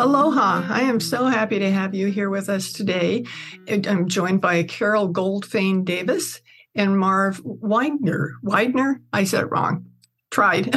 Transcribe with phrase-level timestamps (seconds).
[0.00, 0.64] Aloha.
[0.66, 3.26] I am so happy to have you here with us today.
[3.68, 6.40] I'm joined by Carol Goldfein Davis
[6.74, 8.32] and Marv Widener.
[8.42, 9.02] Widener?
[9.12, 9.90] I said it wrong.
[10.30, 10.74] Tried.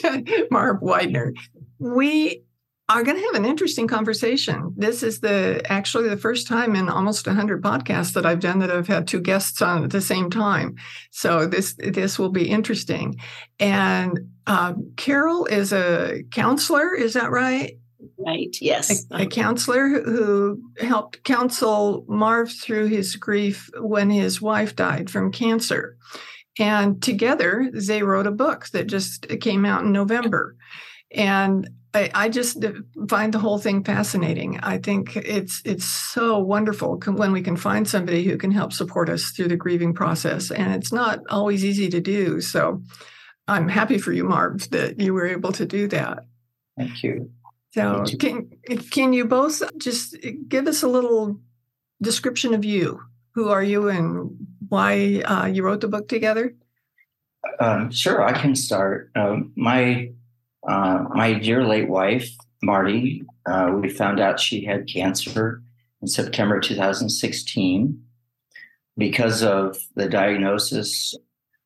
[0.50, 1.34] Marv Widener.
[1.78, 2.42] We
[2.88, 4.74] are going to have an interesting conversation.
[4.76, 8.72] This is the actually the first time in almost 100 podcasts that I've done that
[8.72, 10.74] I've had two guests on at the same time.
[11.12, 13.20] So this this will be interesting.
[13.60, 17.78] And uh, Carol is a counselor, is that right?
[18.18, 18.56] Right.
[18.60, 19.06] Yes.
[19.10, 25.32] A, a, counselor who helped counsel Marv through his grief when his wife died from
[25.32, 25.96] cancer.
[26.58, 30.56] And together they wrote a book that just came out in November.
[31.10, 32.72] And I, I just uh,
[33.08, 34.58] find the whole thing fascinating.
[34.60, 39.08] I think it's it's so wonderful when we can find somebody who can help support
[39.08, 40.50] us through the grieving process.
[40.50, 42.40] And it's not always easy to do.
[42.40, 42.82] So
[43.46, 46.20] I'm happy for you, Marv, that you were able to do that.
[46.76, 47.30] Thank you.
[47.74, 48.50] So can
[48.92, 51.40] can you both just give us a little
[52.00, 53.00] description of you?
[53.34, 54.30] Who are you and
[54.68, 56.54] why uh, you wrote the book together?
[57.58, 59.10] Um, sure, I can start.
[59.16, 60.12] Um, my
[60.68, 62.30] uh, my dear late wife,
[62.62, 65.60] Marty, uh, we found out she had cancer
[66.00, 68.00] in September 2016.
[68.96, 71.16] Because of the diagnosis,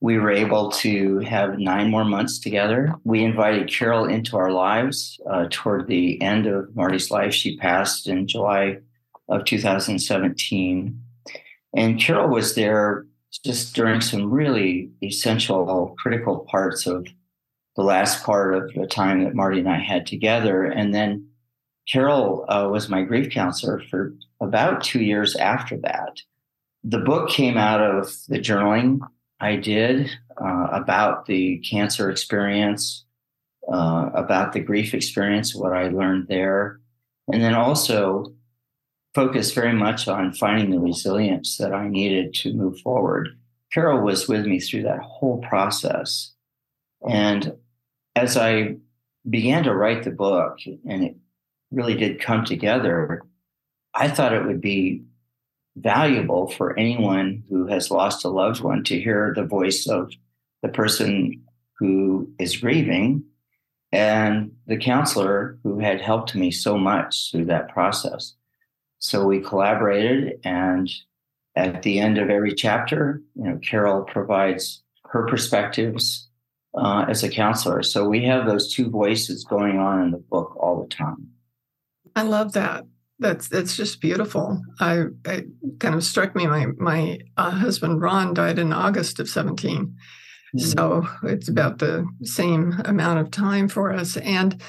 [0.00, 2.94] we were able to have nine more months together.
[3.04, 7.34] We invited Carol into our lives uh, toward the end of Marty's life.
[7.34, 8.78] She passed in July
[9.28, 11.02] of 2017.
[11.76, 13.06] And Carol was there
[13.44, 17.06] just during some really essential, critical parts of
[17.76, 20.64] the last part of the time that Marty and I had together.
[20.64, 21.28] And then
[21.88, 26.20] Carol uh, was my grief counselor for about two years after that.
[26.84, 29.00] The book came out of the journaling
[29.40, 30.10] I did
[30.40, 33.04] uh, about the cancer experience,
[33.72, 36.80] uh, about the grief experience, what I learned there,
[37.32, 38.32] and then also
[39.14, 43.28] focused very much on finding the resilience that I needed to move forward.
[43.72, 46.32] Carol was with me through that whole process.
[47.08, 47.54] And
[48.16, 48.76] as I
[49.28, 51.16] began to write the book, and it
[51.70, 53.22] really did come together,
[53.94, 55.02] I thought it would be
[55.80, 60.12] valuable for anyone who has lost a loved one to hear the voice of
[60.62, 61.42] the person
[61.78, 63.24] who is grieving
[63.92, 68.34] and the counselor who had helped me so much through that process.
[68.98, 70.90] So we collaborated, and
[71.54, 76.28] at the end of every chapter, you know, Carol provides her perspectives
[76.74, 77.82] uh, as a counselor.
[77.82, 81.28] So we have those two voices going on in the book all the time.
[82.14, 82.84] I love that.
[83.18, 84.62] That's that's just beautiful.
[84.80, 85.46] I it
[85.80, 86.46] kind of struck me.
[86.46, 89.96] My my uh, husband Ron died in August of seventeen,
[90.56, 90.58] mm-hmm.
[90.58, 94.16] so it's about the same amount of time for us.
[94.18, 94.62] And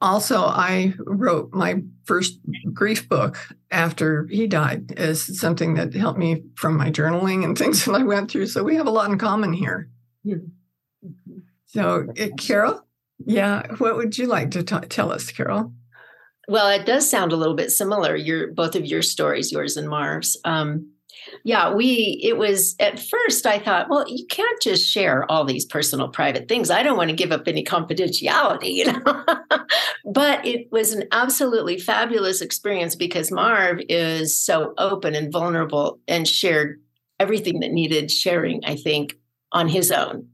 [0.00, 2.38] also, I wrote my first
[2.72, 3.36] grief book
[3.70, 8.02] after he died as something that helped me from my journaling and things that I
[8.02, 8.46] went through.
[8.46, 9.90] So we have a lot in common here.
[10.26, 11.38] Mm-hmm.
[11.66, 12.84] So, uh, Carol,
[13.26, 15.72] yeah, what would you like to t- tell us, Carol?
[16.48, 18.16] Well, it does sound a little bit similar.
[18.16, 20.36] Your both of your stories, yours and Marv's.
[20.44, 20.90] Um,
[21.44, 22.18] yeah, we.
[22.22, 26.48] It was at first I thought, well, you can't just share all these personal, private
[26.48, 26.70] things.
[26.70, 29.24] I don't want to give up any confidentiality, you know.
[30.06, 36.26] but it was an absolutely fabulous experience because Marv is so open and vulnerable and
[36.26, 36.80] shared
[37.20, 38.64] everything that needed sharing.
[38.64, 39.16] I think
[39.52, 40.28] on his own.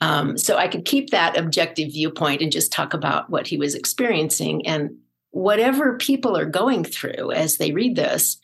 [0.00, 3.74] Um, so I could keep that objective viewpoint and just talk about what he was
[3.74, 4.96] experiencing and
[5.30, 8.38] whatever people are going through as they read this,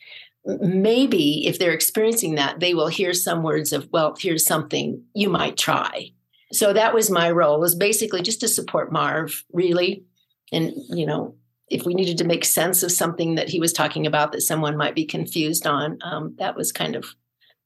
[0.45, 5.29] maybe if they're experiencing that, they will hear some words of, well, here's something you
[5.29, 6.11] might try.
[6.53, 10.05] So that was my role was basically just to support Marv, really.
[10.53, 11.35] And, you know,
[11.69, 14.77] if we needed to make sense of something that he was talking about that someone
[14.77, 17.05] might be confused on, um, that was kind of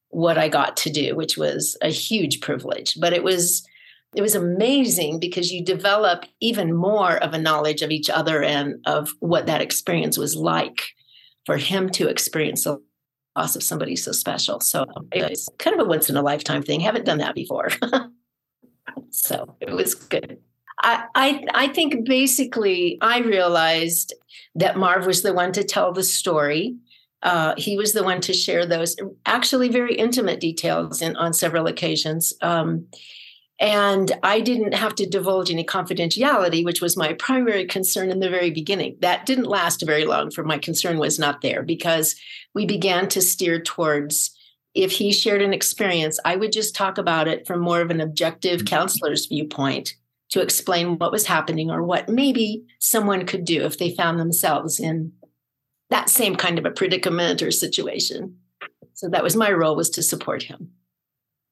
[0.09, 2.97] what I got to do, which was a huge privilege.
[3.00, 3.63] But it was
[4.16, 8.75] it was amazing because you develop even more of a knowledge of each other and
[8.86, 10.81] of what that experience was like
[11.46, 12.81] for him to experience the
[13.38, 14.60] loss of somebody so special.
[14.60, 16.81] So it's kind of a once in a lifetime thing.
[16.81, 17.69] Haven't done that before.
[19.12, 20.40] so it was good.
[20.84, 24.13] I, I, I think basically I realized
[24.56, 26.75] that Marv was the one to tell the story.
[27.24, 31.68] Uh, he was the one to share those actually very intimate details in, on several
[31.68, 32.34] occasions.
[32.42, 32.88] Um,
[33.62, 38.30] and I didn't have to divulge any confidentiality, which was my primary concern in the
[38.30, 38.98] very beginning.
[39.02, 42.16] That didn't last very long, for my concern was not there because
[42.56, 44.36] we began to steer towards
[44.74, 48.02] if he shared an experience, I would just talk about it from more of an
[48.02, 48.68] objective mm-hmm.
[48.68, 49.96] counselor's viewpoint
[50.30, 54.80] to explain what was happening or what maybe someone could do if they found themselves
[54.80, 55.12] in
[55.90, 58.38] that same kind of a predicament or situation.
[58.94, 60.72] So that was my role was to support him.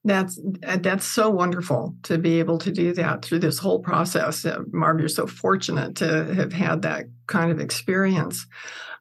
[0.06, 4.46] That's that's so wonderful to be able to do that through this whole process.
[4.46, 8.46] Uh, Marv, you're so fortunate to have had that kind of experience.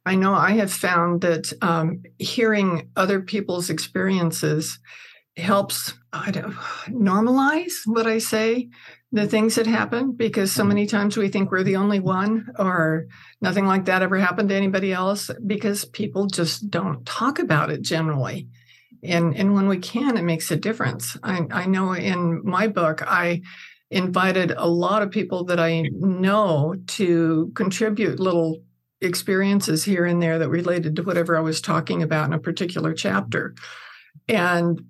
[0.04, 4.78] I know I have found that um, hearing other people's experiences
[5.36, 6.54] helps I don't
[6.88, 8.68] normalize what I say,
[9.12, 10.68] the things that happen, because so mm-hmm.
[10.68, 13.06] many times we think we're the only one or
[13.40, 17.82] nothing like that ever happened to anybody else because people just don't talk about it
[17.82, 18.48] generally.
[19.02, 21.16] And and when we can, it makes a difference.
[21.22, 23.42] I, I know in my book, I
[23.90, 28.62] invited a lot of people that I know to contribute little
[29.00, 32.92] experiences here and there that related to whatever I was talking about in a particular
[32.92, 33.54] chapter.
[34.28, 34.84] And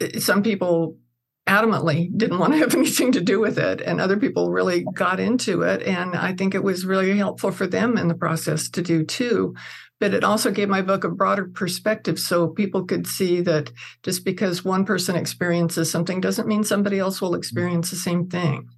[0.00, 0.98] eh, some people
[1.46, 5.20] adamantly didn't want to have anything to do with it and other people really got
[5.20, 8.82] into it and i think it was really helpful for them in the process to
[8.82, 9.54] do too
[9.98, 13.70] but it also gave my book a broader perspective so people could see that
[14.02, 18.68] just because one person experiences something doesn't mean somebody else will experience the same thing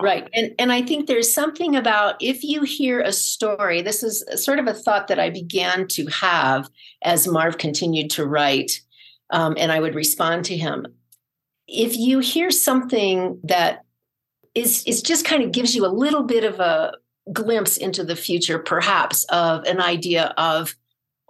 [0.00, 0.28] Right.
[0.34, 4.58] And and I think there's something about if you hear a story, this is sort
[4.58, 6.68] of a thought that I began to have
[7.02, 8.80] as Marv continued to write,
[9.30, 10.86] um, and I would respond to him.
[11.72, 13.84] If you hear something that
[14.54, 16.92] is is just kind of gives you a little bit of a
[17.32, 20.74] glimpse into the future, perhaps of an idea of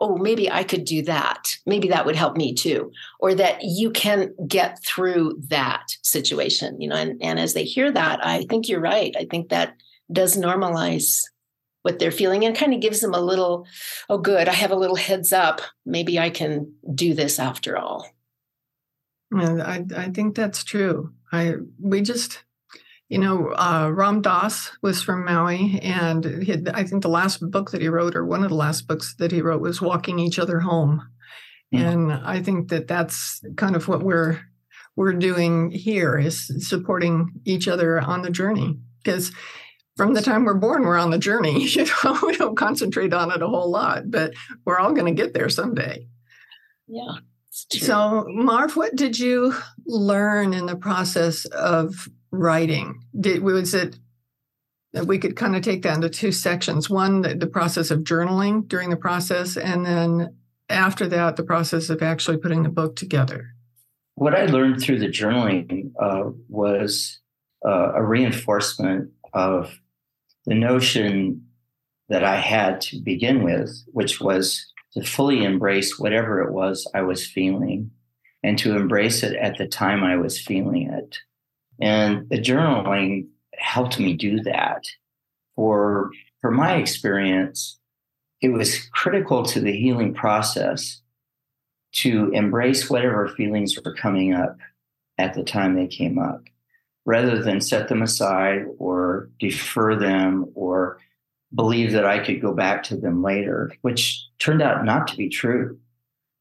[0.03, 1.57] oh, maybe I could do that.
[1.65, 2.91] Maybe that would help me too.
[3.21, 7.93] Or that you can get through that situation, you know, and, and as they hear
[7.93, 9.15] that, I think you're right.
[9.17, 9.77] I think that
[10.11, 11.23] does normalize
[11.83, 13.65] what they're feeling and kind of gives them a little,
[14.09, 15.61] oh, good, I have a little heads up.
[15.87, 18.09] Maybe I can do this after all.
[19.33, 21.13] And I, I think that's true.
[21.33, 22.45] I we just
[23.09, 27.71] you know, uh, Ram Dass was from Maui, and had, I think the last book
[27.71, 30.39] that he wrote, or one of the last books that he wrote, was "Walking Each
[30.39, 31.07] Other Home,"
[31.75, 31.85] mm-hmm.
[31.85, 34.41] and I think that that's kind of what we're
[34.97, 39.33] we're doing here is supporting each other on the journey because
[39.97, 43.31] from the time we're born we're on the journey you know we don't concentrate on
[43.31, 44.33] it a whole lot but
[44.65, 46.07] we're all going to get there someday
[46.89, 47.17] yeah
[47.53, 49.55] so marv what did you
[49.85, 53.05] learn in the process of writing?
[53.21, 53.99] Did was it
[54.93, 56.91] that we could kind of take that into two sections.
[56.91, 60.37] One, the, the, process of journaling during the process, and then
[60.69, 63.55] after that, the process of actually putting the book together.
[64.15, 67.21] What I learned through the journaling uh, was
[67.67, 69.75] uh, a reinforcement of
[70.45, 71.47] the notion
[72.09, 77.03] that I had to begin with, which was to fully embrace whatever it was I
[77.03, 77.91] was feeling
[78.43, 81.19] and to embrace it at the time I was feeling it.
[81.81, 84.85] And the journaling helped me do that.
[85.57, 87.79] For, for my experience,
[88.41, 91.01] it was critical to the healing process
[91.93, 94.57] to embrace whatever feelings were coming up
[95.19, 96.43] at the time they came up,
[97.05, 100.99] rather than set them aside or defer them or
[101.55, 105.29] believe that I could go back to them later, which turned out not to be
[105.29, 105.79] true.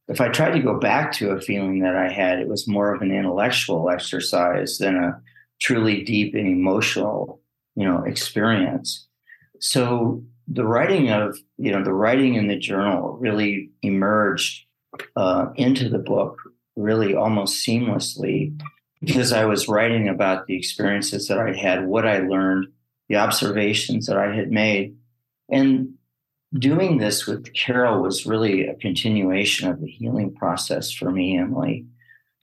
[0.07, 2.93] If I tried to go back to a feeling that I had, it was more
[2.93, 5.21] of an intellectual exercise than a
[5.61, 7.39] truly deep and emotional,
[7.75, 9.07] you know, experience.
[9.59, 14.65] So the writing of, you know, the writing in the journal really emerged
[15.15, 16.37] uh, into the book
[16.75, 18.59] really almost seamlessly
[19.01, 22.67] because I was writing about the experiences that I had, what I learned,
[23.07, 24.95] the observations that I had made.
[25.49, 25.93] And
[26.57, 31.85] doing this with Carol was really a continuation of the healing process for me, Emily.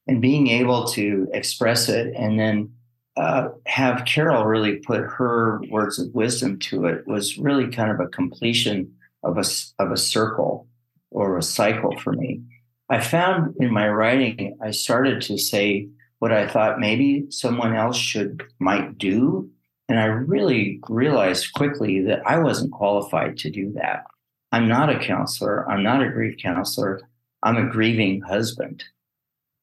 [0.07, 2.73] And being able to express it and then
[3.17, 8.01] uh, have Carol really put her words of wisdom to it was really kind of
[8.01, 9.45] a completion of a,
[9.83, 10.69] of a circle
[11.11, 12.41] or a cycle for me.
[12.89, 15.89] I found in my writing, I started to say
[16.21, 19.51] what I thought maybe someone else should might do.
[19.89, 24.05] And I really realized quickly that I wasn't qualified to do that.
[24.53, 25.69] I'm not a counselor.
[25.69, 27.01] I'm not a grief counselor.
[27.43, 28.85] I'm a grieving husband.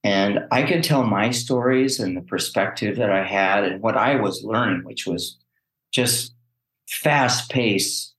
[0.04, 4.16] And I could tell my stories and the perspective that I had and what I
[4.16, 5.38] was learning, which was
[5.92, 6.34] just
[6.88, 8.14] fast paced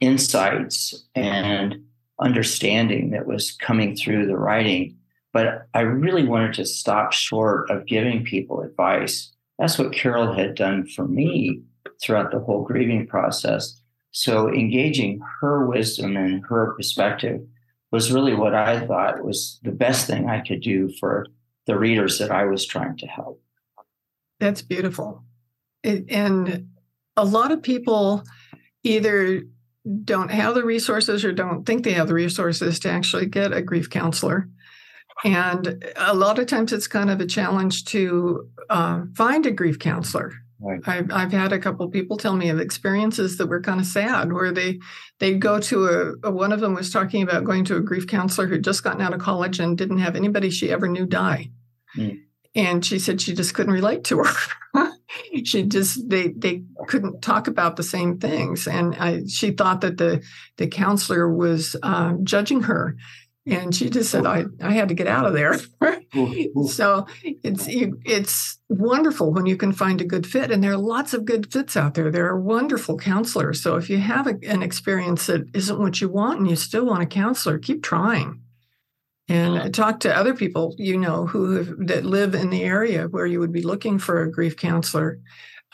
[0.00, 1.82] insights and
[2.20, 4.96] understanding that was coming through the writing.
[5.32, 9.32] But I really wanted to stop short of giving people advice.
[9.58, 11.62] That's what Carol had done for me
[12.02, 13.80] throughout the whole grieving process.
[14.10, 17.40] So engaging her wisdom and her perspective
[17.92, 21.26] was really what I thought was the best thing I could do for
[21.66, 23.42] the readers that I was trying to help.
[24.40, 25.24] That's beautiful.
[25.84, 26.68] And
[27.16, 28.22] a lot of people
[28.82, 29.42] either
[30.04, 33.62] don't have the resources or don't think they have the resources to actually get a
[33.62, 34.48] grief counselor.
[35.24, 39.78] And a lot of times it's kind of a challenge to uh, find a grief
[39.78, 40.32] counselor.
[40.58, 40.80] Right.
[40.86, 44.32] I've, I've had a couple people tell me of experiences that were kind of sad
[44.32, 44.80] where they
[45.18, 48.06] they'd go to a, a, one of them was talking about going to a grief
[48.06, 51.50] counselor who'd just gotten out of college and didn't have anybody she ever knew die.
[51.94, 52.20] Mm.
[52.54, 54.92] And she said she just couldn't relate to her.
[55.44, 59.98] she just they they couldn't talk about the same things, and I, she thought that
[59.98, 60.22] the
[60.56, 62.96] the counselor was um, judging her
[63.46, 65.58] and she just said I, I had to get out of there.
[66.68, 71.12] So it's it's wonderful when you can find a good fit and there are lots
[71.12, 72.10] of good fits out there.
[72.10, 73.62] There are wonderful counselors.
[73.62, 76.86] So if you have a, an experience that isn't what you want and you still
[76.86, 78.40] want a counselor keep trying.
[79.28, 83.26] And talk to other people you know who have, that live in the area where
[83.26, 85.18] you would be looking for a grief counselor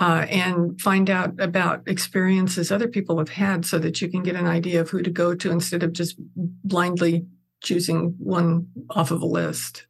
[0.01, 4.37] uh, and find out about experiences other people have had so that you can get
[4.37, 6.17] an idea of who to go to instead of just
[6.65, 7.27] blindly
[7.63, 9.87] choosing one off of a list.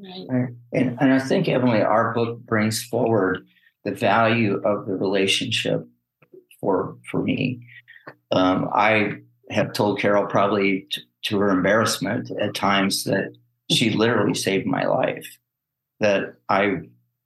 [0.00, 0.48] Right.
[0.72, 3.46] And, and I think, Emily, our book brings forward
[3.84, 5.86] the value of the relationship
[6.60, 7.66] for for me.
[8.32, 9.18] Um, I
[9.50, 13.34] have told Carol probably t- to her embarrassment at times that
[13.70, 15.26] she literally saved my life.
[16.00, 16.78] That I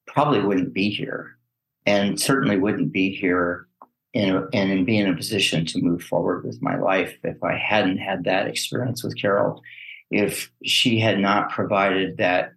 [0.06, 1.38] probably wouldn't be here,
[1.86, 3.67] and certainly wouldn't be here
[4.12, 7.56] in a, and be in a position to move forward with my life if I
[7.56, 9.62] hadn't had that experience with Carol.
[10.10, 12.52] If she had not provided that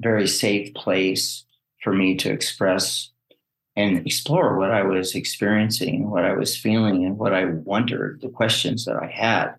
[0.00, 1.44] very safe place
[1.82, 3.10] for me to express
[3.76, 8.28] and explore what I was experiencing, what I was feeling, and what I wondered, the
[8.28, 9.54] questions that I had.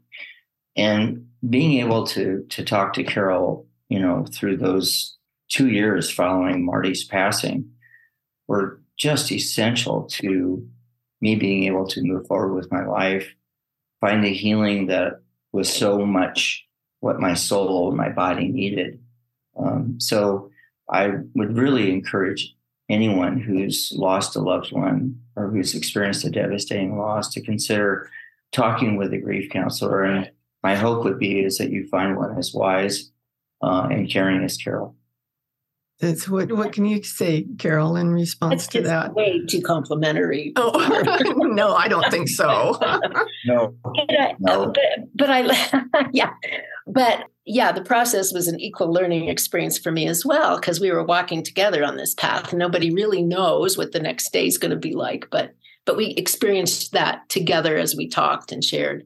[0.76, 5.16] And being able to to talk to Carol, you know, through those
[5.50, 7.70] two years following Marty's passing
[8.48, 10.68] were just essential to
[11.22, 13.34] me being able to move forward with my life,
[14.02, 15.22] find the healing that
[15.52, 16.66] was so much
[17.02, 19.00] what my soul and my body needed.
[19.58, 20.50] Um, so
[20.90, 22.56] I would really encourage
[22.90, 28.10] anyone who's lost a loved one or who's experienced a devastating loss to consider
[28.52, 30.04] talking with a grief counselor.
[30.04, 30.32] And
[30.64, 33.12] my hope would be is that you find one as wise
[33.62, 34.96] uh, and caring as Carol.
[36.00, 36.52] That's what.
[36.52, 39.14] What can you say, Carol, in response That's to that?
[39.14, 40.54] Way too complimentary.
[40.56, 40.72] Oh
[41.36, 42.78] no, I don't think so.
[43.46, 44.68] no, I, no.
[44.68, 46.32] But, but I, yeah,
[46.88, 50.90] but yeah, the process was an equal learning experience for me as well because we
[50.90, 52.54] were walking together on this path.
[52.54, 55.54] Nobody really knows what the next day is going to be like, but
[55.84, 59.06] but we experienced that together as we talked and shared.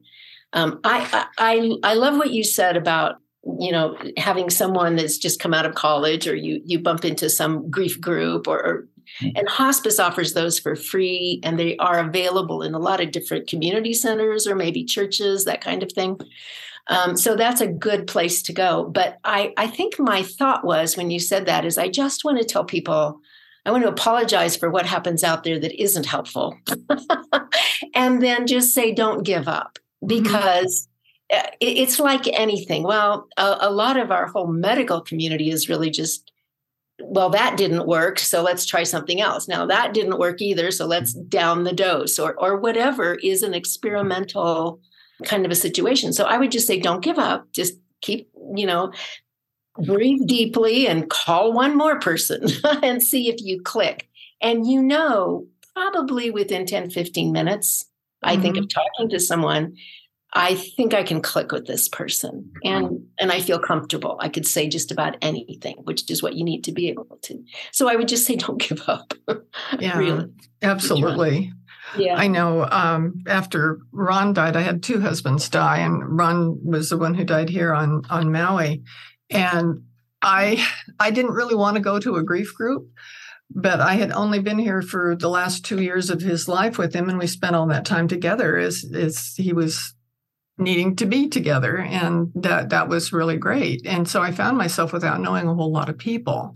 [0.52, 3.16] Um, I, I I love what you said about
[3.58, 7.28] you know having someone that's just come out of college or you you bump into
[7.28, 8.88] some grief group or, or
[9.20, 9.36] mm-hmm.
[9.36, 13.46] and hospice offers those for free and they are available in a lot of different
[13.46, 16.18] community centers or maybe churches that kind of thing
[16.88, 20.96] um, so that's a good place to go but i i think my thought was
[20.96, 23.20] when you said that is i just want to tell people
[23.66, 26.58] I want to apologize for what happens out there that isn't helpful.
[27.94, 30.22] and then just say, don't give up mm-hmm.
[30.22, 30.86] because
[31.60, 32.82] it's like anything.
[32.82, 36.30] Well, a, a, lot of our whole medical community is really just,
[37.00, 39.48] well, that didn't work, so let's try something else.
[39.48, 43.54] Now that didn't work either, so let's down the dose, or or whatever is an
[43.54, 44.80] experimental
[45.24, 46.12] kind of a situation.
[46.12, 47.50] So I would just say, don't give up.
[47.52, 48.92] Just keep, you know,
[49.78, 52.46] breathe deeply and call one more person
[52.82, 54.08] and see if you click.
[54.40, 57.84] And you know, probably within 10, 15 minutes,
[58.24, 58.38] mm-hmm.
[58.38, 58.80] I think of mm-hmm.
[58.80, 59.76] talking to someone,
[60.36, 64.16] I think I can click with this person and and I feel comfortable.
[64.20, 67.40] I could say just about anything, which is what you need to be able to.
[67.72, 69.14] So I would just say don't give up.
[69.78, 69.96] Yeah.
[69.98, 70.26] really.
[70.60, 71.52] Absolutely.
[71.96, 72.16] Yeah.
[72.16, 76.98] I know um, after Ron died, I had two husbands die, and Ron was the
[76.98, 78.82] one who died here on on Maui.
[79.30, 79.82] And
[80.20, 80.64] I
[80.98, 82.88] I didn't really want to go to a grief group,
[83.50, 86.92] but I had only been here for the last two years of his life with
[86.92, 88.56] him, and we spent all that time together.
[88.56, 89.93] As as he was
[90.58, 93.82] needing to be together and that that was really great.
[93.86, 96.54] And so i found myself without knowing a whole lot of people.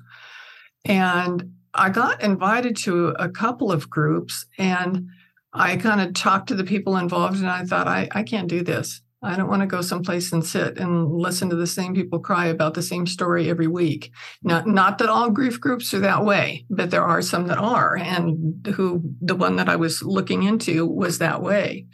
[0.85, 5.09] And i got invited to a couple of groups and
[5.53, 8.63] i kind of talked to the people involved and i thought i, I can't do
[8.63, 9.03] this.
[9.21, 12.47] I don't want to go someplace and sit and listen to the same people cry
[12.47, 14.13] about the same story every week.
[14.45, 17.97] Not not that all grief groups are that way but there are some that are
[17.97, 21.87] and who the one that i was looking into was that way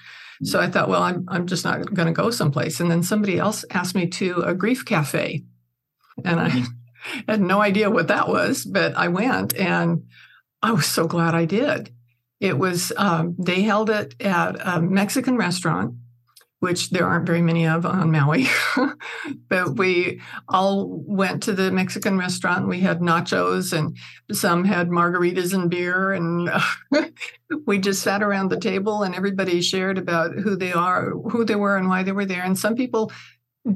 [0.42, 2.80] so I thought, well, I'm I'm just not going to go someplace.
[2.80, 5.44] And then somebody else asked me to a grief cafe,
[6.24, 7.22] and I mm-hmm.
[7.28, 10.04] had no idea what that was, but I went, and
[10.62, 11.94] I was so glad I did.
[12.40, 15.94] It was um, they held it at a Mexican restaurant
[16.64, 18.46] which there aren't very many of on Maui.
[19.50, 20.18] but we
[20.48, 22.66] all went to the Mexican restaurant.
[22.68, 23.94] We had nachos and
[24.32, 26.14] some had margaritas and beer.
[26.14, 26.48] And
[27.66, 31.54] we just sat around the table and everybody shared about who they are, who they
[31.54, 32.42] were, and why they were there.
[32.42, 33.12] And some people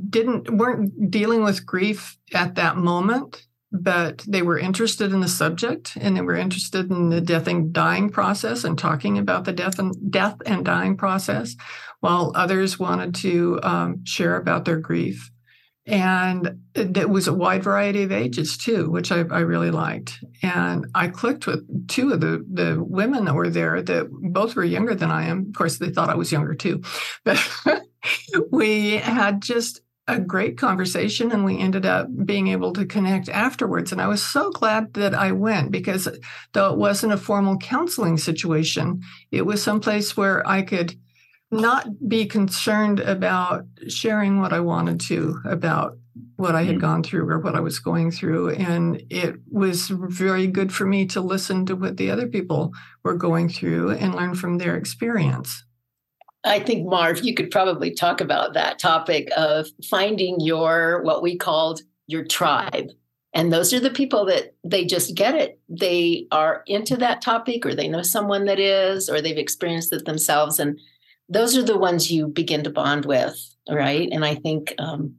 [0.08, 5.96] didn't weren't dealing with grief at that moment but they were interested in the subject
[6.00, 9.78] and they were interested in the death and dying process and talking about the death
[9.78, 11.54] and death and dying process
[12.00, 15.30] while others wanted to um, share about their grief.
[15.86, 20.22] And it was a wide variety of ages too which I, I, really liked.
[20.42, 24.64] And i clicked with two of the, the women that were there that both were
[24.64, 25.46] younger than i am.
[25.48, 26.82] Of course they thought i was younger too.
[27.24, 27.82] But
[28.50, 33.92] we had just a great conversation and we ended up being able to connect afterwards.
[33.92, 36.08] And i was so glad that i went because
[36.52, 40.98] though it wasn't a formal counseling situation it was someplace where i could
[41.50, 45.98] not be concerned about sharing what i wanted to about
[46.36, 46.80] what i had mm.
[46.80, 48.50] gone through or what i was going through.
[48.50, 52.72] And it was very good for me to listen to what the other people
[53.04, 55.64] were going through and learn from their experience
[56.44, 61.36] I think, Marv, you could probably talk about that topic of finding your, what we
[61.36, 62.90] called your tribe.
[63.34, 65.60] And those are the people that they just get it.
[65.68, 70.04] They are into that topic, or they know someone that is, or they've experienced it
[70.04, 70.58] themselves.
[70.58, 70.80] And
[71.28, 73.36] those are the ones you begin to bond with,
[73.68, 74.08] right?
[74.10, 75.14] And I think, um,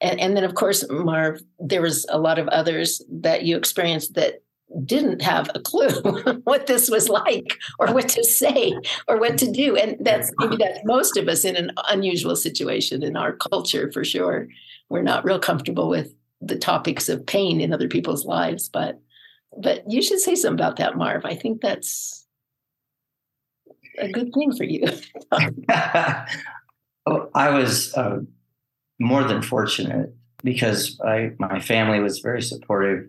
[0.00, 4.14] and, and then of course, Marv, there was a lot of others that you experienced
[4.14, 4.42] that
[4.84, 5.90] didn't have a clue
[6.44, 8.72] what this was like or what to say
[9.08, 9.76] or what to do.
[9.76, 14.04] And that's maybe that's most of us in an unusual situation in our culture for
[14.04, 14.48] sure.
[14.88, 19.00] We're not real comfortable with the topics of pain in other people's lives but
[19.58, 21.24] but you should say something about that marv.
[21.24, 22.26] I think that's
[23.98, 24.86] a good thing for you.
[27.08, 28.18] Oh, i was uh,
[28.98, 33.08] more than fortunate because I, my family was very supportive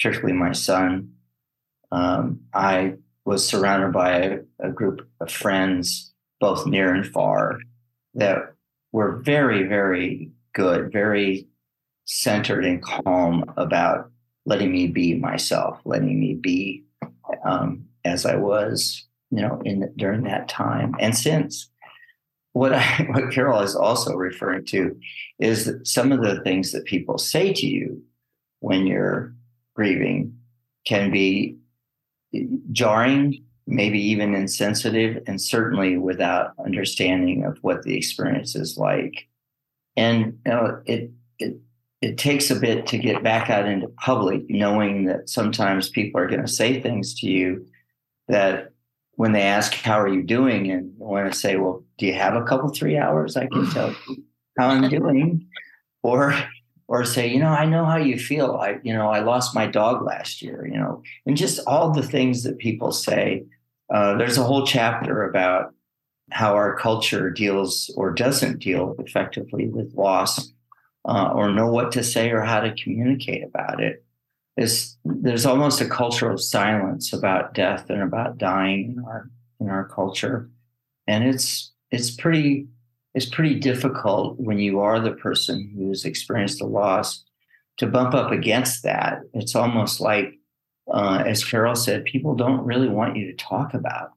[0.00, 1.12] particularly my son.
[1.92, 7.58] Um, I was surrounded by a, a, group of friends, both near and far,
[8.14, 8.54] that
[8.92, 11.46] were very, very good, very
[12.06, 14.10] centered and calm about
[14.46, 16.84] letting me be myself, letting me be
[17.44, 21.68] um, as I was, you know, in during that time and since.
[22.52, 24.96] What I, what Carol is also referring to
[25.38, 28.02] is some of the things that people say to you
[28.60, 29.34] when you're
[29.80, 30.36] grieving
[30.86, 31.56] can be
[32.70, 39.26] jarring, maybe even insensitive, and certainly without understanding of what the experience is like.
[39.96, 41.56] And you know, it it
[42.02, 46.28] it takes a bit to get back out into public, knowing that sometimes people are
[46.28, 47.66] going to say things to you
[48.28, 48.72] that
[49.14, 52.34] when they ask how are you doing and want to say well do you have
[52.34, 54.24] a couple three hours i can tell you
[54.56, 55.46] how i'm doing
[56.02, 56.32] or
[56.90, 58.56] or say, you know, I know how you feel.
[58.56, 62.02] I, you know, I lost my dog last year, you know, and just all the
[62.02, 63.44] things that people say.
[63.94, 65.72] Uh, there's a whole chapter about
[66.32, 70.52] how our culture deals or doesn't deal effectively with loss
[71.04, 74.04] uh, or know what to say or how to communicate about it.
[74.56, 79.84] It's, there's almost a cultural silence about death and about dying in our in our
[79.84, 80.48] culture,
[81.06, 82.66] and it's it's pretty
[83.14, 87.24] it's pretty difficult when you are the person who's experienced a loss
[87.78, 89.20] to bump up against that.
[89.34, 90.38] It's almost like,
[90.92, 94.12] uh, as Carol said, people don't really want you to talk about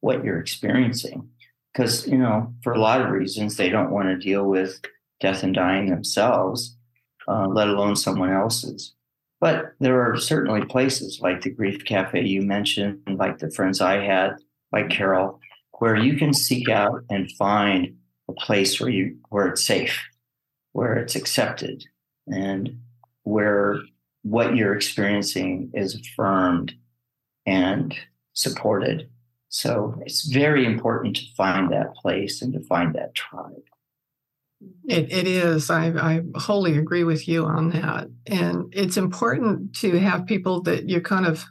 [0.00, 1.28] what you're experiencing
[1.72, 4.80] because, you know, for a lot of reasons, they don't want to deal with
[5.20, 6.76] death and dying themselves,
[7.28, 8.94] uh, let alone someone else's.
[9.40, 14.04] But there are certainly places like the Grief Cafe you mentioned, like the friends I
[14.04, 14.36] had,
[14.70, 15.40] like Carol,
[15.78, 17.96] where you can seek out and find
[18.28, 20.02] a place where you where it's safe,
[20.72, 21.84] where it's accepted,
[22.26, 22.78] and
[23.24, 23.78] where
[24.22, 26.74] what you're experiencing is affirmed
[27.46, 27.94] and
[28.34, 29.08] supported.
[29.48, 33.64] So it's very important to find that place and to find that tribe.
[34.88, 35.70] It, it is.
[35.70, 38.08] I, I wholly agree with you on that.
[38.26, 41.44] And it's important to have people that you're kind of,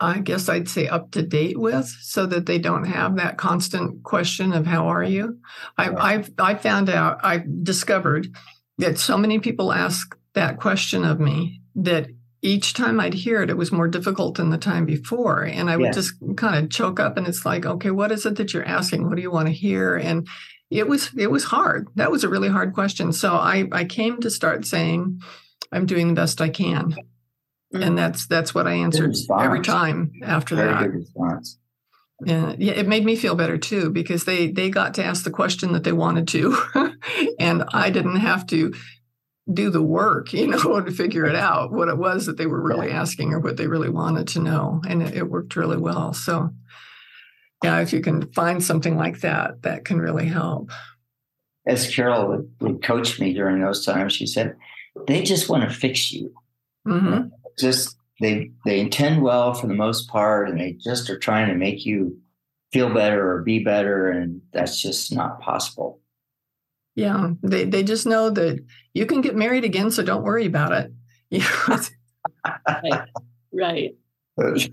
[0.00, 4.02] I guess I'd say, up to date with so that they don't have that constant
[4.02, 5.38] question of, How are you?
[5.76, 8.28] I, I've, I found out, I discovered
[8.78, 12.08] that so many people ask that question of me that
[12.42, 15.42] each time I'd hear it, it was more difficult than the time before.
[15.44, 15.92] And I would yeah.
[15.92, 19.06] just kind of choke up and it's like, okay, what is it that you're asking?
[19.06, 19.96] What do you want to hear?
[19.96, 20.26] And
[20.70, 21.88] it was it was hard.
[21.96, 23.12] That was a really hard question.
[23.12, 25.20] So I I came to start saying,
[25.72, 26.94] I'm doing the best I can.
[27.72, 27.82] Mm-hmm.
[27.82, 30.82] And that's that's what I answered every time after Very that.
[30.82, 31.58] Good response.
[32.24, 35.30] Yeah, yeah, it made me feel better too because they they got to ask the
[35.30, 36.56] question that they wanted to,
[37.38, 38.74] and I didn't have to
[39.52, 42.60] do the work, you know, to figure it out what it was that they were
[42.60, 46.12] really asking or what they really wanted to know, and it, it worked really well.
[46.12, 46.50] So
[47.62, 50.70] yeah, if you can find something like that, that can really help.
[51.66, 54.56] As Carol would, would coach me during those times, she said,
[55.06, 56.32] they just want to fix you.
[56.86, 57.28] Mm-hmm.
[57.60, 61.54] Just they they intend well for the most part, and they just are trying to
[61.54, 62.18] make you
[62.72, 66.00] feel better or be better, and that's just not possible.
[66.94, 70.72] Yeah, they they just know that you can get married again, so don't worry about
[70.72, 70.92] it.
[73.52, 73.96] right.
[74.36, 74.72] right.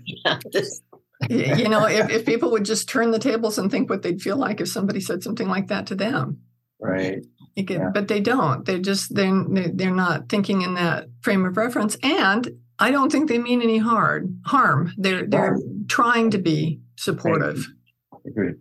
[1.30, 4.20] yeah, you know, if, if people would just turn the tables and think what they'd
[4.20, 6.40] feel like if somebody said something like that to them.
[6.80, 7.24] Right.
[7.56, 7.90] Get, yeah.
[7.92, 8.64] But they don't.
[8.64, 12.48] They're just they're they're not thinking in that frame of reference, and
[12.78, 14.92] I don't think they mean any hard harm.
[14.96, 17.66] They're they're trying to be supportive.
[18.12, 18.54] I agree.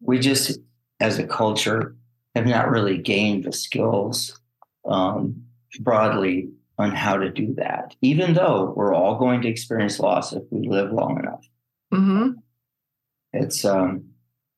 [0.00, 0.58] We just,
[1.00, 1.96] as a culture,
[2.34, 4.38] have not really gained the skills
[4.84, 5.42] um,
[5.80, 7.94] broadly on how to do that.
[8.02, 11.46] Even though we're all going to experience loss if we live long enough.
[11.92, 12.30] Mm-hmm.
[13.32, 14.04] It's um,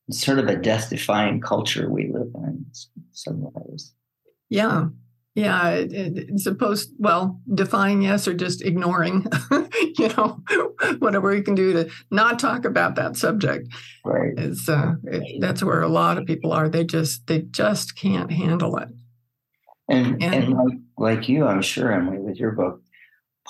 [0.08, 2.66] it's sort of a death-defying culture we live in.
[2.96, 3.92] in some ways.
[4.48, 4.86] Yeah,
[5.34, 5.70] yeah.
[5.70, 9.26] It, it, it's supposed well, defying yes, or just ignoring.
[9.98, 10.42] you know,
[10.98, 13.68] whatever you can do to not talk about that subject.
[14.04, 14.32] Right.
[14.36, 16.68] Is uh, it, that's where a lot of people are.
[16.68, 18.88] They just they just can't handle it.
[19.88, 22.80] And and, and like, like you, I'm sure, Emily, with your book,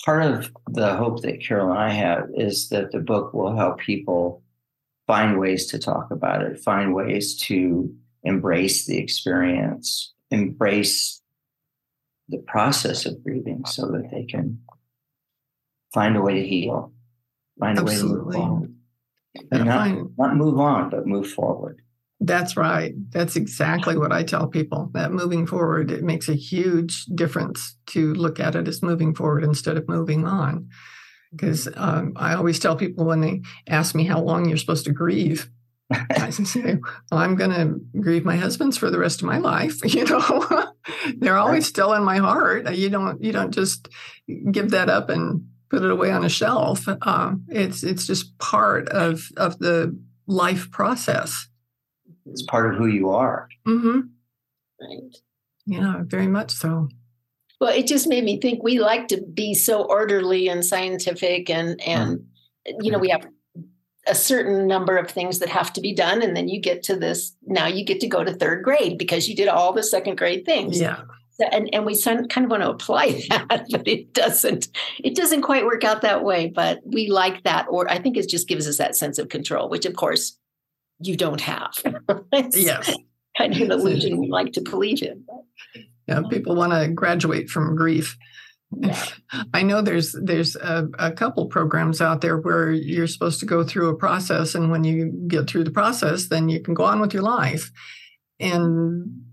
[0.05, 3.79] part of the hope that Carol and I have is that the book will help
[3.79, 4.43] people
[5.07, 7.95] find ways to talk about it, find ways to
[8.25, 11.21] embrace the experience, embrace
[12.29, 14.61] the process of grieving so that they can
[15.93, 16.93] find a way to heal,
[17.59, 18.37] find Absolutely.
[18.37, 18.75] a way to move on.
[19.51, 21.83] And not, not move on, but move forward.
[22.21, 22.95] That's right.
[23.11, 28.15] That's exactly what I tell people that moving forward, it makes a huge difference to
[28.15, 30.69] look at it as moving forward instead of moving on.
[31.33, 34.93] Because um, I always tell people when they ask me how long you're supposed to
[34.93, 35.51] grieve,
[35.93, 36.79] I say,
[37.11, 39.81] well, I'm going to grieve my husbands for the rest of my life.
[39.95, 40.73] You know,
[41.19, 42.75] they're always still in my heart.
[42.75, 43.89] You don't, you don't just
[44.51, 46.87] give that up and put it away on a shelf.
[46.89, 51.49] Uh, it's, it's just part of of the life process.
[52.27, 53.49] It's part of who you are.
[53.67, 54.01] Mm-hmm.
[54.81, 55.17] Right.
[55.67, 56.89] Yeah, very much so.
[57.61, 61.81] Well, it just made me think we like to be so orderly and scientific and
[61.83, 62.83] and mm-hmm.
[62.83, 63.27] you know, we have
[64.07, 66.97] a certain number of things that have to be done and then you get to
[66.97, 70.17] this now you get to go to third grade because you did all the second
[70.17, 70.81] grade things.
[70.81, 71.03] Yeah.
[71.51, 74.69] And and we kind of want to apply that, but it doesn't.
[75.03, 76.47] It doesn't quite work out that way.
[76.47, 79.69] But we like that, or I think it just gives us that sense of control,
[79.69, 80.39] which of course
[81.01, 81.73] you don't have.
[82.53, 82.97] yes.
[83.37, 85.25] Kind of an illusion we like to believe in.
[86.07, 88.17] Yeah, people want to graduate from grief.
[88.77, 89.05] Yeah.
[89.53, 93.63] I know there's there's a, a, couple programs out there where you're supposed to go
[93.63, 97.01] through a process, and when you get through the process, then you can go on
[97.01, 97.71] with your life,
[98.41, 99.25] and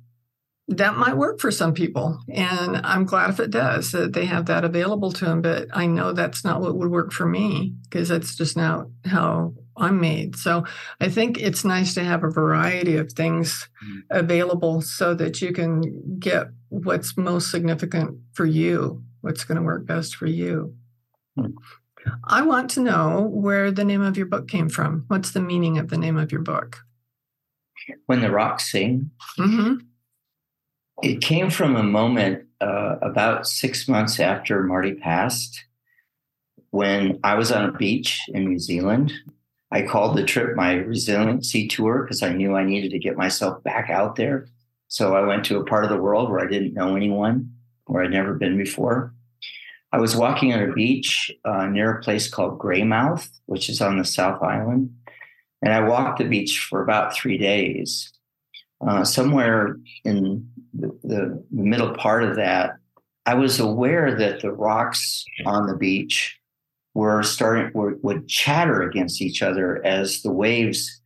[0.67, 2.19] that might work for some people.
[2.29, 5.41] And I'm glad if it does that they have that available to them.
[5.41, 9.53] But I know that's not what would work for me because that's just not how
[9.77, 10.35] I'm made.
[10.35, 10.65] So
[10.99, 13.99] I think it's nice to have a variety of things mm-hmm.
[14.17, 19.85] available so that you can get what's most significant for you, what's going to work
[19.85, 20.75] best for you.
[21.37, 22.09] Mm-hmm.
[22.23, 25.05] I want to know where the name of your book came from.
[25.07, 26.79] What's the meaning of the name of your book?
[28.07, 29.11] When the Rocks Sing.
[29.37, 29.75] Mm-hmm.
[31.03, 35.63] It came from a moment uh, about six months after Marty passed
[36.71, 39.13] when I was on a beach in New Zealand
[39.71, 43.63] I called the trip my resiliency tour because I knew I needed to get myself
[43.63, 44.47] back out there.
[44.89, 47.53] So I went to a part of the world where I didn't know anyone,
[47.85, 49.13] where I'd never been before.
[49.93, 53.97] I was walking on a beach uh, near a place called Greymouth, which is on
[53.97, 54.95] the South Island.
[55.61, 58.11] And I walked the beach for about three days.
[58.87, 62.77] uh, somewhere in the, the, middle part of that,
[63.25, 66.39] I was aware that the rocks on the beach
[66.95, 71.01] were starting were, would chatter against each other as the waves,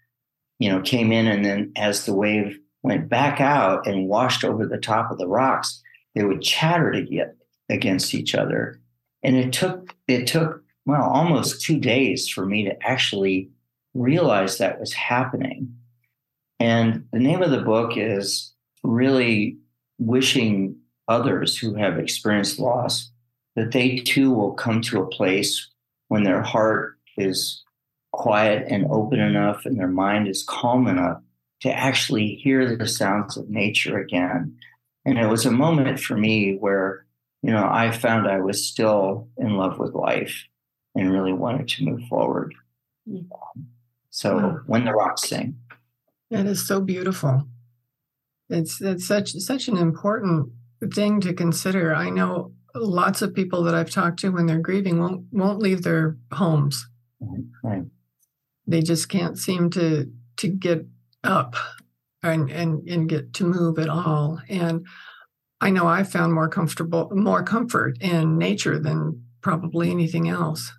[0.59, 4.65] you know, came in, and then as the wave went back out and washed over
[4.65, 5.81] the top of the rocks,
[6.15, 7.36] they would chatter to get
[7.69, 8.80] against each other.
[9.23, 13.49] And it took it took well almost two days for me to actually
[13.93, 15.75] realize that was happening.
[16.60, 19.58] And the name of the book is really
[19.97, 23.12] wishing others who have experienced loss
[23.56, 25.69] that they too will come to a place
[26.08, 27.63] when their heart is
[28.12, 31.21] quiet and open enough and their mind is calm enough
[31.62, 34.56] to actually hear the sounds of nature again.
[35.05, 37.05] And it was a moment for me where,
[37.41, 40.45] you know, I found I was still in love with life
[40.95, 42.55] and really wanted to move forward.
[43.07, 43.27] Mm.
[44.09, 44.59] So wow.
[44.65, 45.57] when the rocks sing.
[46.31, 47.47] That is so beautiful.
[48.49, 50.49] It's it's such such an important
[50.93, 51.93] thing to consider.
[51.93, 55.83] I know lots of people that I've talked to when they're grieving won't won't leave
[55.83, 56.87] their homes.
[57.63, 57.83] Right.
[58.67, 60.85] They just can't seem to to get
[61.23, 61.55] up
[62.31, 64.39] and and and get to move at all.
[64.49, 64.85] And
[65.61, 70.71] I know I found more comfortable more comfort in nature than probably anything else.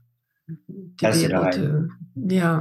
[0.98, 2.60] To be able to yeah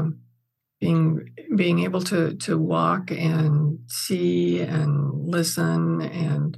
[0.79, 6.57] being being able to to walk and see and listen and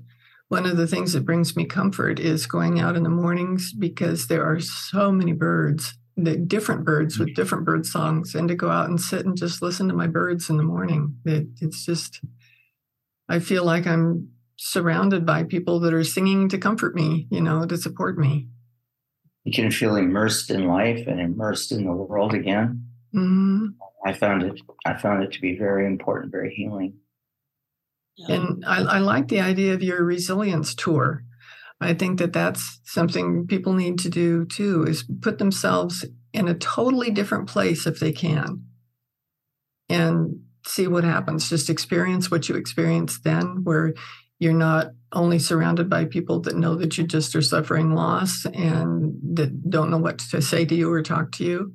[0.50, 4.28] one of the things that brings me comfort is going out in the mornings because
[4.28, 8.90] there are so many birds different birds with different bird songs and to go out
[8.90, 11.16] and sit and just listen to my birds in the morning.
[11.26, 12.22] It, it's just
[13.30, 17.66] i feel like i'm surrounded by people that are singing to comfort me you know
[17.66, 18.48] to support me.
[19.44, 22.84] You can feel immersed in life and immersed in the world again.
[23.16, 23.68] Mm-hmm.
[24.06, 26.94] i found it i found it to be very important very healing.
[28.28, 31.24] And I, I like the idea of your resilience tour.
[31.80, 36.56] I think that that's something people need to do too is put themselves in a
[36.56, 38.64] totally different place if they can
[39.90, 41.50] and see what happens.
[41.50, 43.94] Just experience what you experienced then, where
[44.40, 49.14] you're not only surrounded by people that know that you just are suffering loss and
[49.36, 51.74] that don't know what to say to you or talk to you.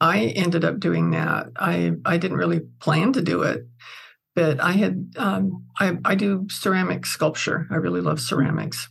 [0.00, 1.46] I ended up doing that.
[1.56, 3.66] I, I didn't really plan to do it,
[4.34, 7.68] but I had um, I, I do ceramic sculpture.
[7.70, 8.88] I really love ceramics,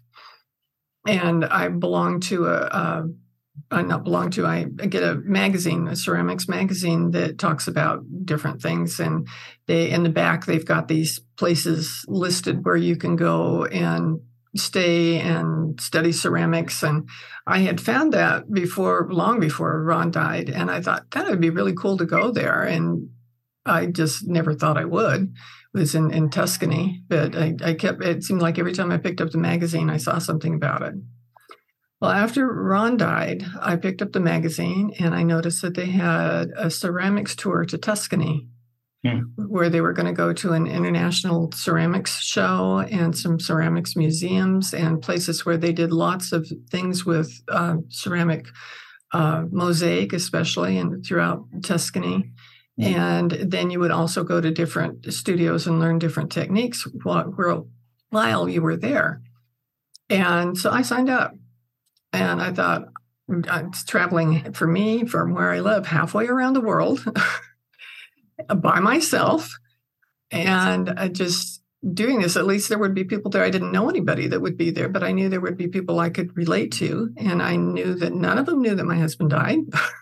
[1.07, 3.03] and I belong to a, a
[3.69, 4.45] I not belong to.
[4.45, 9.27] I get a magazine, a ceramics magazine that talks about different things, and
[9.67, 14.19] they in the back they've got these places listed where you can go and
[14.55, 16.83] stay and study ceramics.
[16.83, 17.07] And
[17.47, 21.49] I had found that before, long before Ron died, and I thought that would be
[21.49, 23.09] really cool to go there and
[23.65, 25.33] I just never thought I would.
[25.73, 29.21] Was in, in Tuscany, but I, I kept, it seemed like every time I picked
[29.21, 30.95] up the magazine, I saw something about it.
[32.01, 36.49] Well, after Ron died, I picked up the magazine and I noticed that they had
[36.57, 38.47] a ceramics tour to Tuscany,
[39.05, 39.19] hmm.
[39.38, 44.73] where they were going to go to an international ceramics show and some ceramics museums
[44.73, 48.47] and places where they did lots of things with uh, ceramic
[49.13, 52.31] uh, mosaic, especially and throughout Tuscany.
[52.79, 52.99] Mm-hmm.
[52.99, 57.67] And then you would also go to different studios and learn different techniques while,
[58.10, 59.21] while you were there.
[60.10, 61.36] And so I signed up
[62.13, 62.84] and I thought,
[63.31, 67.05] uh, it's traveling for me from where I live halfway around the world
[68.55, 69.57] by myself.
[70.31, 71.62] And I just
[71.93, 73.43] doing this, at least there would be people there.
[73.43, 75.99] I didn't know anybody that would be there, but I knew there would be people
[75.99, 77.13] I could relate to.
[77.17, 79.60] And I knew that none of them knew that my husband died.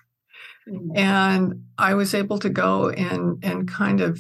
[0.70, 0.98] Mm-hmm.
[0.98, 4.20] And I was able to go and and kind of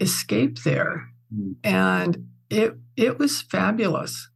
[0.00, 1.08] escape there.
[1.32, 1.52] Mm-hmm.
[1.62, 4.28] And it it was fabulous.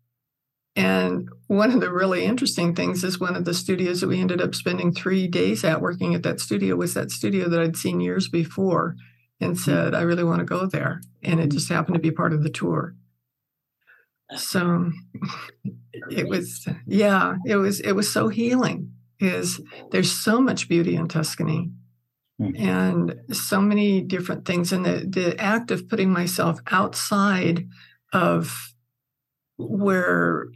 [0.77, 4.41] And one of the really interesting things is one of the studios that we ended
[4.41, 8.01] up spending three days at working at that studio was that studio that I'd seen
[8.01, 8.95] years before
[9.41, 9.71] and mm-hmm.
[9.71, 11.01] said, I really want to go there.
[11.25, 12.95] And it just happened to be part of the tour.
[14.37, 14.93] So
[16.11, 21.09] it was, yeah, it was, it was so healing is there's so much beauty in
[21.09, 21.71] Tuscany
[22.41, 22.69] mm-hmm.
[22.69, 24.73] and so many different things.
[24.73, 27.69] And the, the act of putting myself outside
[28.13, 28.75] of
[29.57, 30.47] where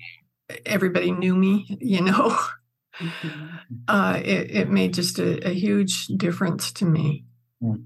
[0.64, 2.38] everybody knew me, you know,
[3.00, 3.46] mm-hmm.
[3.88, 7.24] uh, it, it, made just a, a, huge difference to me.
[7.62, 7.84] Mm.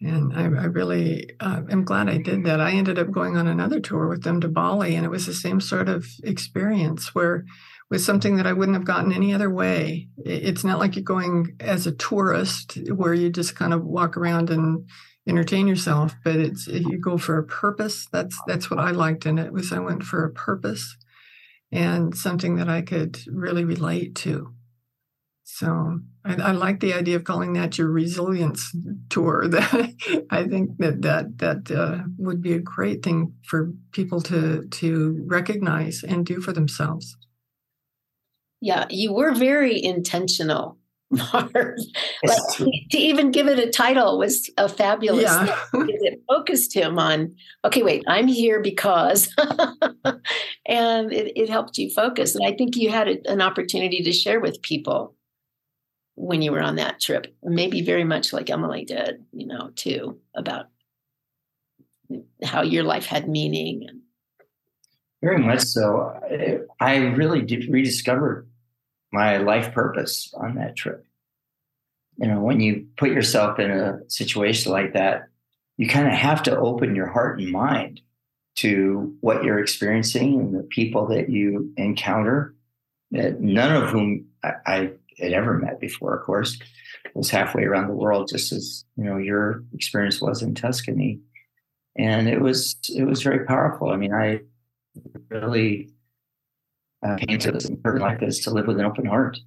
[0.00, 2.60] And I, I really uh, am glad I did that.
[2.60, 5.34] I ended up going on another tour with them to Bali, and it was the
[5.34, 7.44] same sort of experience where
[7.92, 10.08] was something that I wouldn't have gotten any other way.
[10.24, 14.48] It's not like you're going as a tourist where you just kind of walk around
[14.48, 14.88] and
[15.28, 18.08] entertain yourself, but it's you go for a purpose.
[18.10, 20.96] That's that's what I liked in it was I went for a purpose
[21.70, 24.54] and something that I could really relate to.
[25.44, 28.74] So I, I, like the idea of calling that your resilience
[29.10, 29.48] tour.
[29.50, 34.66] That I think that that that uh, would be a great thing for people to
[34.66, 37.18] to recognize and do for themselves.
[38.62, 40.78] Yeah, you were very intentional
[41.32, 41.78] Marv.
[42.24, 42.56] like
[42.90, 45.58] to even give it a title was a fabulous yeah.
[45.74, 49.34] it focused him on, okay, wait, I'm here because,
[50.66, 52.34] and it, it, helped you focus.
[52.34, 55.14] And I think you had a, an opportunity to share with people
[56.14, 60.18] when you were on that trip, maybe very much like Emily did, you know, too,
[60.34, 60.68] about
[62.42, 64.00] how your life had meaning.
[65.22, 66.18] Very much so.
[66.80, 68.46] I really did rediscover
[69.12, 71.04] my life purpose on that trip.
[72.18, 75.28] You know, when you put yourself in a situation like that,
[75.76, 78.00] you kind of have to open your heart and mind
[78.56, 82.54] to what you're experiencing and the people that you encounter,
[83.10, 86.58] that none of whom I, I had ever met before, of course.
[87.14, 91.20] was halfway around the world, just as you know your experience was in Tuscany,
[91.96, 93.90] and it was it was very powerful.
[93.90, 94.40] I mean, I
[95.28, 95.90] really
[97.02, 99.38] uh, came to this important life is to live with an open heart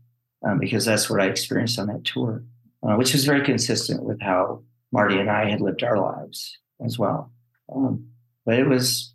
[0.45, 2.43] um, because that's what I experienced on that tour,
[2.83, 6.99] uh, which was very consistent with how Marty and I had lived our lives as
[6.99, 7.31] well.
[7.73, 8.07] Um,
[8.45, 9.13] but it was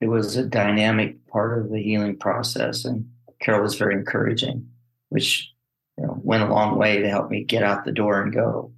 [0.00, 3.08] it was a dynamic part of the healing process, and
[3.40, 4.68] Carol was very encouraging,
[5.10, 5.50] which
[5.98, 8.72] you know went a long way to help me get out the door and go.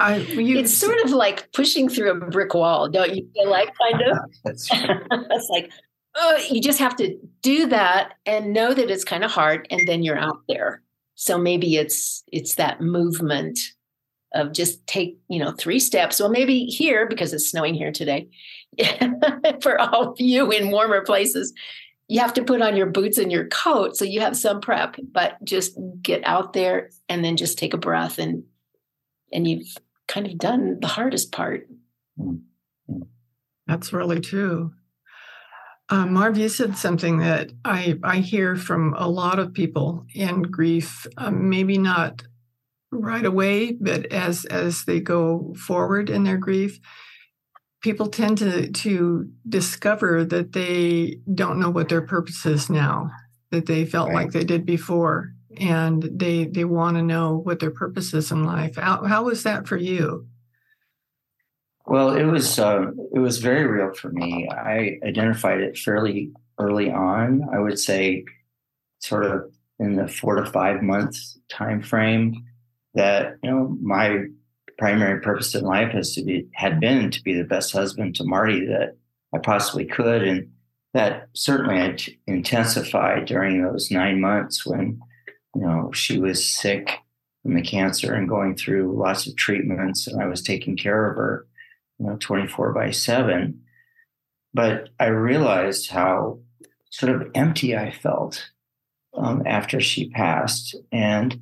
[0.00, 3.70] I, you, it's sort of like pushing through a brick wall, don't you feel like?
[3.78, 4.18] Kind of.
[4.44, 5.70] it's like,
[6.14, 9.86] uh, you just have to do that and know that it's kind of hard and
[9.86, 10.82] then you're out there.
[11.14, 13.58] So maybe it's it's that movement
[14.34, 16.20] of just take you know three steps.
[16.20, 18.28] Well maybe here because it's snowing here today
[19.62, 21.52] for all of you in warmer places
[22.08, 24.96] you have to put on your boots and your coat so you have some prep
[25.12, 28.42] but just get out there and then just take a breath and
[29.32, 29.76] and you've
[30.08, 31.66] kind of done the hardest part.
[33.66, 34.72] That's really true
[35.92, 40.40] uh, Marv, you said something that I, I hear from a lot of people in
[40.40, 42.22] grief, um, maybe not
[42.90, 46.80] right away, but as as they go forward in their grief,
[47.82, 53.10] people tend to to discover that they don't know what their purpose is now,
[53.50, 54.24] that they felt right.
[54.24, 58.44] like they did before, and they they want to know what their purpose is in
[58.44, 58.76] life.
[58.76, 60.26] How how was that for you?
[61.86, 64.48] Well, it was uh, it was very real for me.
[64.48, 67.42] I identified it fairly early on.
[67.52, 68.24] I would say,
[69.00, 72.44] sort of in the four to five months time frame.
[72.94, 74.26] That you know, my
[74.78, 78.24] primary purpose in life has to be had been to be the best husband to
[78.24, 78.96] Marty that
[79.34, 80.50] I possibly could, and
[80.94, 85.00] that certainly intensified during those nine months when
[85.56, 86.98] you know she was sick
[87.42, 91.16] from the cancer and going through lots of treatments, and I was taking care of
[91.16, 91.46] her
[92.02, 93.62] you know, 24 by 7.
[94.52, 96.40] But I realized how
[96.90, 98.50] sort of empty I felt
[99.16, 100.74] um, after she passed.
[100.90, 101.40] And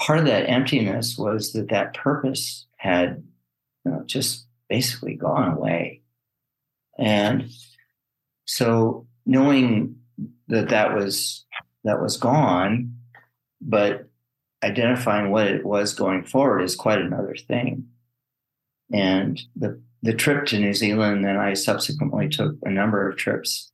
[0.00, 3.22] part of that emptiness was that that purpose had
[3.84, 6.00] you know, just basically gone away.
[6.98, 7.50] And
[8.46, 9.96] so knowing
[10.48, 11.44] that that was
[11.84, 12.96] that was gone,
[13.60, 14.08] but
[14.62, 17.88] identifying what it was going forward is quite another thing.
[18.92, 23.72] And the, the trip to New Zealand, and I subsequently took a number of trips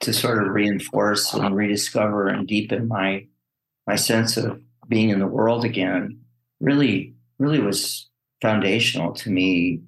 [0.00, 3.26] to sort of reinforce and rediscover and deepen my
[3.86, 6.20] my sense of being in the world again
[6.60, 8.08] really really was
[8.40, 9.80] foundational to me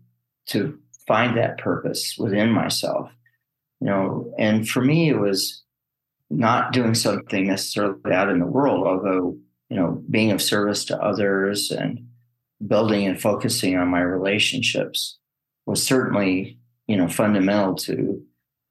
[0.46, 3.10] to find that purpose within myself
[3.80, 5.62] you know and for me it was
[6.28, 9.36] not doing something necessarily out in the world although
[9.68, 12.04] you know being of service to others and
[12.66, 15.18] building and focusing on my relationships
[15.66, 18.22] was certainly, you know, fundamental to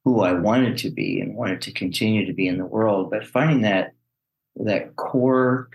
[0.04, 3.10] who I wanted to be and wanted to continue to be in the world.
[3.10, 3.92] But finding that
[4.56, 5.68] that core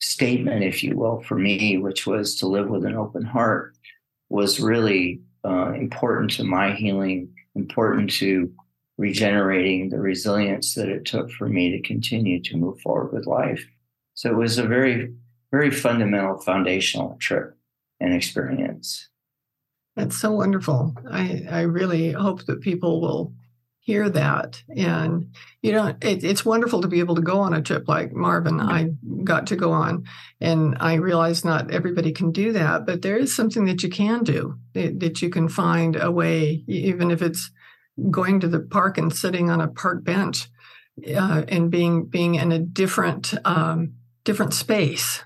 [0.00, 3.76] statement, if you will, for me, which was to live with an open heart,
[4.28, 8.52] was really uh, important to my healing, important to
[8.96, 13.64] regenerating the resilience that it took for me to continue to move forward with life.
[14.14, 15.12] So it was a very
[15.54, 17.56] very fundamental foundational trip
[18.00, 19.08] and experience.
[19.94, 20.92] That's so wonderful.
[21.08, 23.32] I, I really hope that people will
[23.78, 25.30] hear that and
[25.60, 28.58] you know it, it's wonderful to be able to go on a trip like marvin
[28.58, 28.88] i
[29.24, 30.02] got to go on
[30.40, 34.24] and i realize not everybody can do that but there is something that you can
[34.24, 37.50] do that, that you can find a way even if it's
[38.10, 40.48] going to the park and sitting on a park bench
[41.14, 43.92] uh, and being being in a different um,
[44.24, 45.22] different space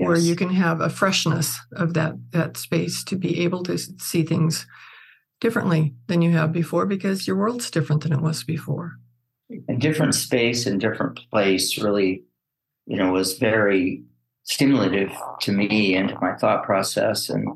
[0.00, 0.08] yes.
[0.08, 4.22] where you can have a freshness of that that space to be able to see
[4.22, 4.66] things
[5.40, 8.92] differently than you have before because your world's different than it was before.
[9.68, 12.24] A different space and different place really,
[12.86, 14.04] you know, was very
[14.44, 17.28] stimulative to me and to my thought process.
[17.28, 17.48] And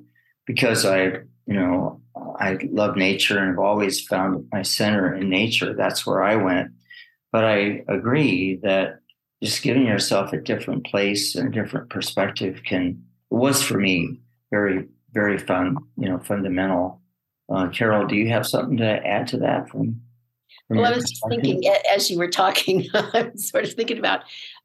[0.47, 1.05] because I,
[1.47, 2.01] you know,
[2.41, 6.73] I love nature and have always found my center in nature, that's where I went.
[7.31, 9.01] But I agree that
[9.45, 14.21] just giving yourself a different place and a different perspective can was for me
[14.51, 17.01] very, very fun, you know, fundamental
[17.53, 19.69] uh, Carol, do you have something to add to that?
[19.69, 20.01] From,
[20.69, 21.63] from well, I was just thinking
[21.95, 24.23] as you were talking, I was sort of thinking about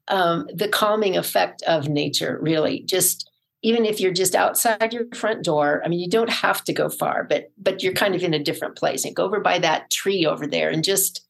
[0.08, 2.38] um, the calming effect of nature.
[2.40, 3.30] Really, just
[3.62, 6.88] even if you're just outside your front door, I mean, you don't have to go
[6.88, 9.04] far, but but you're kind of in a different place.
[9.04, 11.26] And go over by that tree over there and just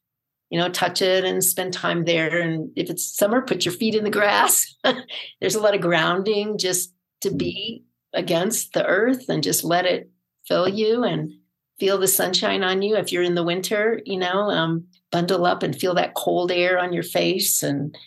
[0.51, 2.39] you know touch it and spend time there.
[2.39, 4.75] And if it's summer, put your feet in the grass.
[5.41, 10.11] There's a lot of grounding just to be against the earth and just let it
[10.45, 11.31] fill you and
[11.79, 12.97] feel the sunshine on you.
[12.97, 16.77] If you're in the winter, you know, um, bundle up and feel that cold air
[16.77, 17.97] on your face and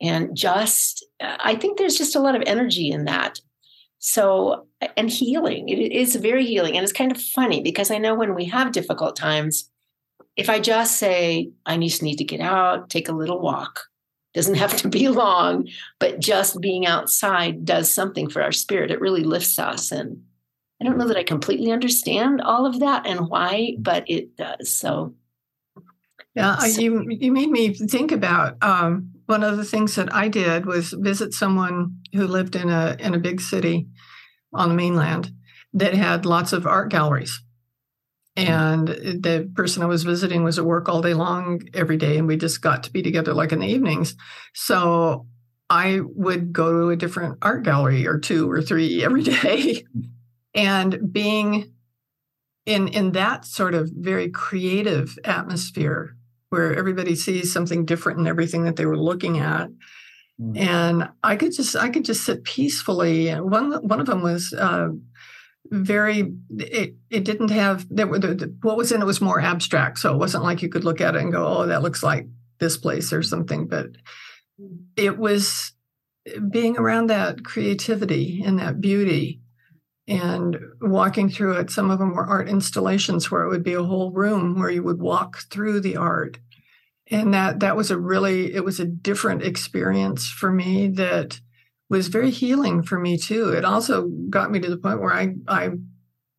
[0.00, 3.38] and just I think there's just a lot of energy in that.
[3.98, 5.68] So and healing.
[5.68, 6.76] It is very healing.
[6.76, 9.69] And it's kind of funny because I know when we have difficult times,
[10.40, 13.80] if I just say, I just need to get out, take a little walk,
[14.32, 15.68] doesn't have to be long,
[15.98, 18.90] but just being outside does something for our spirit.
[18.90, 20.22] It really lifts us and
[20.80, 24.74] I don't know that I completely understand all of that and why, but it does.
[24.74, 25.14] So,
[26.34, 26.80] yeah, so.
[26.80, 30.94] you you made me think about um, one of the things that I did was
[30.94, 33.88] visit someone who lived in a in a big city
[34.54, 35.32] on the mainland
[35.74, 37.42] that had lots of art galleries.
[38.48, 42.26] And the person I was visiting was at work all day long every day, and
[42.26, 44.16] we just got to be together like in the evenings.
[44.54, 45.26] So
[45.68, 49.84] I would go to a different art gallery or two or three every day
[50.54, 51.72] and being
[52.66, 56.16] in in that sort of very creative atmosphere
[56.50, 59.68] where everybody sees something different in everything that they were looking at
[60.40, 60.58] mm.
[60.58, 64.52] and i could just i could just sit peacefully and one one of them was
[64.52, 64.88] uh,
[65.66, 69.40] very it, it didn't have there were the, the, what was in it was more
[69.40, 72.02] abstract so it wasn't like you could look at it and go oh that looks
[72.02, 72.26] like
[72.58, 73.86] this place or something but
[74.60, 74.78] mm.
[74.96, 75.72] it was
[76.50, 79.40] being around that creativity and that beauty
[80.10, 81.70] and walking through it.
[81.70, 84.82] Some of them were art installations where it would be a whole room where you
[84.82, 86.38] would walk through the art.
[87.10, 91.40] And that that was a really it was a different experience for me that
[91.90, 93.50] was very healing for me too.
[93.50, 95.70] It also got me to the point where I I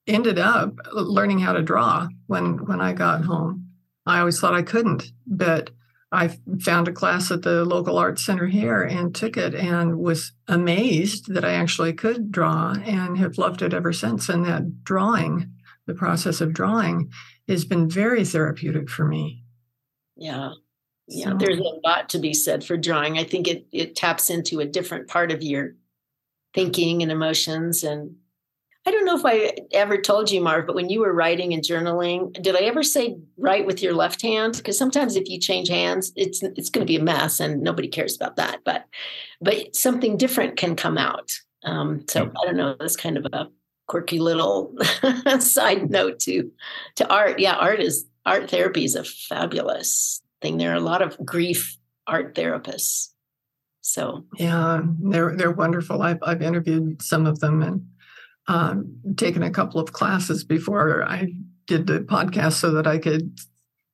[0.08, 3.68] ended up learning how to draw when when I got home.
[4.08, 5.70] I always thought I couldn't, but
[6.12, 10.34] I found a class at the local art center here and took it and was
[10.47, 14.28] amazed that I actually could draw and have loved it ever since.
[14.28, 15.54] And that drawing,
[15.86, 17.12] the process of drawing,
[17.47, 19.43] has been very therapeutic for me.
[20.18, 20.52] Yeah.
[21.12, 21.32] Yeah.
[21.32, 21.38] So.
[21.38, 23.18] There's a lot to be said for drawing.
[23.18, 25.76] I think it it taps into a different part of your
[26.53, 28.16] thinking and emotions and
[28.86, 31.62] I don't know if I ever told you, Marv, but when you were writing and
[31.62, 34.57] journaling, did I ever say write with your left hand?
[34.57, 37.88] Because sometimes if you change hands, it's it's going to be a mess, and nobody
[37.88, 38.62] cares about that.
[38.66, 38.86] But
[39.39, 41.32] but something different can come out.
[41.64, 42.76] Um, so I don't know.
[42.80, 43.49] That's kind of a
[43.88, 44.76] quirky little
[45.39, 46.51] side note to
[46.95, 47.38] to art.
[47.38, 50.58] Yeah, art is art therapy is a fabulous thing.
[50.58, 51.78] There are a lot of grief
[52.08, 53.10] art therapists.
[53.82, 56.02] So yeah, they're they're wonderful.
[56.02, 57.86] I've I've interviewed some of them and
[58.48, 61.34] um, taken a couple of classes before I
[61.68, 63.39] did the podcast so that I could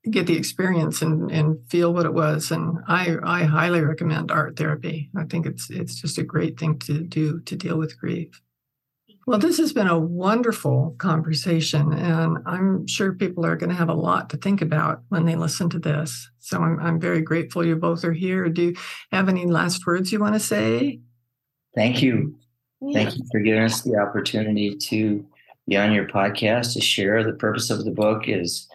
[0.09, 2.51] get the experience and, and feel what it was.
[2.51, 5.09] And I, I highly recommend art therapy.
[5.17, 8.41] I think it's it's just a great thing to do to deal with grief.
[9.27, 13.89] Well, this has been a wonderful conversation, and I'm sure people are going to have
[13.89, 16.31] a lot to think about when they listen to this.
[16.39, 18.47] So I'm, I'm very grateful you both are here.
[18.47, 18.75] Do you
[19.11, 21.01] have any last words you want to say?
[21.75, 22.39] Thank you.
[22.93, 25.25] Thank you for giving us the opportunity to
[25.67, 27.21] be on your podcast to share.
[27.21, 28.69] The purpose of the book is,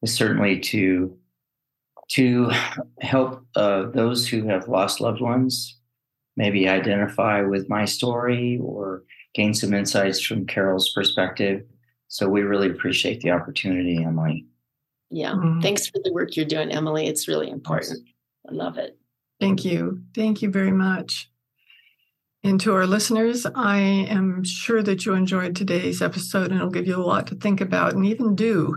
[0.00, 1.14] is certainly to
[2.12, 2.50] to
[3.02, 5.76] help uh, those who have lost loved ones
[6.38, 9.02] maybe identify with my story or
[9.34, 11.62] gain some insights from Carol's perspective.
[12.08, 14.46] So we really appreciate the opportunity, Emily.
[15.10, 15.32] Yeah.
[15.32, 15.60] Mm-hmm.
[15.60, 17.06] Thanks for the work you're doing, Emily.
[17.06, 18.00] It's really important.
[18.48, 18.98] I love it.
[19.40, 20.02] Thank you.
[20.14, 21.30] Thank you very much.
[22.44, 26.86] And to our listeners, I am sure that you enjoyed today's episode and it'll give
[26.86, 28.76] you a lot to think about and even do.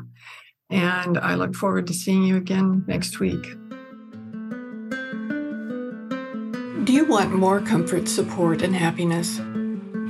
[0.69, 3.43] And I look forward to seeing you again next week.
[6.85, 9.39] Do you want more comfort, support, and happiness?